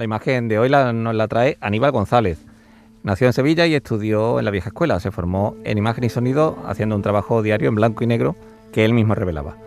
La 0.00 0.04
imagen 0.04 0.48
de 0.48 0.58
hoy 0.58 0.70
la, 0.70 0.94
nos 0.94 1.14
la 1.14 1.28
trae 1.28 1.58
Aníbal 1.60 1.90
González. 1.90 2.38
Nació 3.02 3.26
en 3.26 3.34
Sevilla 3.34 3.66
y 3.66 3.74
estudió 3.74 4.38
en 4.38 4.46
la 4.46 4.50
vieja 4.50 4.70
escuela. 4.70 4.98
Se 4.98 5.10
formó 5.10 5.56
en 5.62 5.76
imagen 5.76 6.04
y 6.04 6.08
sonido 6.08 6.56
haciendo 6.64 6.96
un 6.96 7.02
trabajo 7.02 7.42
diario 7.42 7.68
en 7.68 7.74
blanco 7.74 8.02
y 8.02 8.06
negro 8.06 8.34
que 8.72 8.86
él 8.86 8.94
mismo 8.94 9.14
revelaba. 9.14 9.58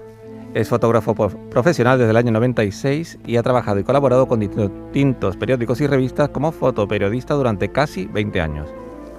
Es 0.56 0.70
fotógrafo 0.70 1.14
profesional 1.14 2.00
desde 2.00 2.10
el 2.10 2.18
año 2.18 2.32
96 2.32 3.20
y 3.28 3.38
ha 3.38 3.44
trabajado 3.44 3.80
y 3.80 3.84
colaborado 3.84 4.28
con 4.28 4.40
distintos 4.40 5.38
periódicos 5.38 5.80
y 5.82 5.86
revistas 5.86 6.30
como 6.30 6.52
fotoperiodista 6.52 7.36
durante 7.36 7.70
casi 7.70 8.08
20 8.08 8.42
años. 8.42 8.68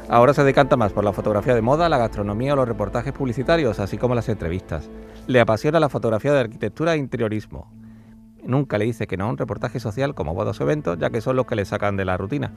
Ahora 0.08 0.34
se 0.34 0.42
decanta 0.42 0.76
más 0.76 0.92
por 0.92 1.04
la 1.04 1.12
fotografía 1.12 1.54
de 1.54 1.62
moda, 1.62 1.88
la 1.88 1.98
gastronomía 1.98 2.54
o 2.54 2.56
los 2.56 2.66
reportajes 2.66 3.12
publicitarios, 3.12 3.78
así 3.78 3.98
como 3.98 4.16
las 4.16 4.28
entrevistas. 4.28 4.90
Le 5.28 5.38
apasiona 5.38 5.78
la 5.78 5.88
fotografía 5.88 6.32
de 6.32 6.40
arquitectura 6.40 6.94
e 6.94 6.98
interiorismo. 6.98 7.83
Nunca 8.46 8.78
le 8.78 8.84
dice 8.84 9.06
que 9.06 9.16
no 9.16 9.24
a 9.24 9.28
un 9.28 9.38
reportaje 9.38 9.80
social 9.80 10.14
como 10.14 10.34
bodas 10.34 10.60
o 10.60 10.64
eventos, 10.64 10.98
ya 10.98 11.10
que 11.10 11.20
son 11.20 11.36
los 11.36 11.46
que 11.46 11.56
le 11.56 11.64
sacan 11.64 11.96
de 11.96 12.04
la 12.04 12.16
rutina. 12.16 12.52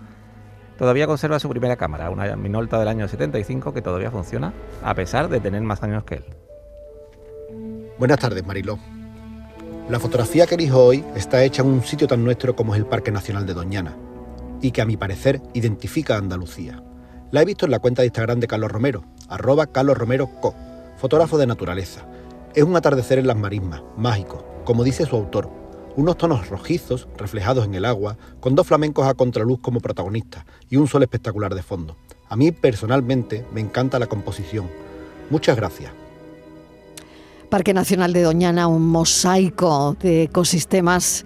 Todavía 0.77 1.07
conserva 1.07 1.39
su 1.39 1.49
primera 1.49 1.75
cámara, 1.75 2.09
una 2.09 2.35
Minolta 2.35 2.77
del 2.77 2.87
año 2.87 3.07
75 3.07 3.73
que 3.73 3.81
todavía 3.81 4.11
funciona, 4.11 4.53
a 4.83 4.93
pesar 4.93 5.29
de 5.29 5.39
tener 5.39 5.61
más 5.61 5.81
años 5.81 6.03
que 6.03 6.15
él. 6.15 6.25
Buenas 7.97 8.19
tardes, 8.19 8.45
Mariló. 8.45 8.77
La 9.89 9.99
fotografía 9.99 10.45
que 10.45 10.55
elijo 10.55 10.83
hoy 10.83 11.03
está 11.15 11.43
hecha 11.43 11.63
en 11.63 11.69
un 11.69 11.83
sitio 11.83 12.07
tan 12.07 12.23
nuestro 12.23 12.55
como 12.55 12.75
es 12.75 12.79
el 12.79 12.85
Parque 12.85 13.11
Nacional 13.11 13.47
de 13.47 13.53
Doñana, 13.53 13.95
y 14.61 14.71
que 14.71 14.81
a 14.81 14.85
mi 14.85 14.97
parecer 14.97 15.41
identifica 15.53 16.15
a 16.15 16.19
Andalucía. 16.19 16.83
La 17.31 17.41
he 17.41 17.45
visto 17.45 17.65
en 17.65 17.71
la 17.71 17.79
cuenta 17.79 18.01
de 18.01 18.07
Instagram 18.07 18.39
de 18.39 18.47
Carlos 18.47 18.71
Romero, 18.71 19.03
arroba 19.29 19.65
Carlos 19.67 19.97
Romero 19.97 20.29
Co, 20.41 20.53
fotógrafo 20.97 21.37
de 21.37 21.47
naturaleza. 21.47 22.05
Es 22.53 22.63
un 22.63 22.75
atardecer 22.75 23.17
en 23.17 23.27
las 23.27 23.37
marismas, 23.37 23.81
mágico, 23.95 24.45
como 24.63 24.83
dice 24.83 25.05
su 25.05 25.15
autor, 25.15 25.49
unos 25.97 26.17
tonos 26.17 26.47
rojizos 26.47 27.07
reflejados 27.17 27.65
en 27.65 27.73
el 27.73 27.83
agua, 27.83 28.17
con 28.39 28.55
dos 28.55 28.67
flamencos 28.67 29.07
a 29.07 29.15
contraluz 29.15 29.59
como 29.59 29.81
protagonistas 29.81 30.45
y 30.69 30.77
un 30.77 30.87
sol 30.87 31.01
espectacular 31.01 31.53
de 31.55 31.63
fondo. 31.63 31.97
A 32.29 32.35
mí 32.35 32.51
personalmente 32.51 33.43
me 33.51 33.61
encanta 33.61 33.99
la 33.99 34.05
composición. 34.05 34.69
Muchas 35.31 35.57
gracias. 35.57 35.91
Parque 37.49 37.73
Nacional 37.73 38.13
de 38.13 38.21
Doñana, 38.21 38.67
un 38.67 38.87
mosaico 38.87 39.97
de 39.99 40.23
ecosistemas 40.23 41.25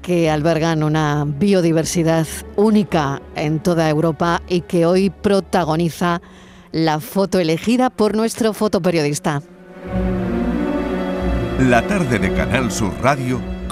que 0.00 0.28
albergan 0.28 0.82
una 0.82 1.24
biodiversidad 1.24 2.26
única 2.56 3.22
en 3.36 3.60
toda 3.60 3.88
Europa 3.88 4.42
y 4.48 4.62
que 4.62 4.84
hoy 4.84 5.10
protagoniza 5.10 6.20
la 6.72 6.98
foto 6.98 7.38
elegida 7.38 7.88
por 7.88 8.16
nuestro 8.16 8.52
fotoperiodista. 8.52 9.42
La 11.60 11.86
tarde 11.86 12.18
de 12.18 12.34
Canal 12.34 12.72
Sur 12.72 12.92
Radio 13.00 13.51